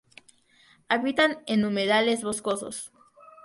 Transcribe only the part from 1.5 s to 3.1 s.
humedales boscosos.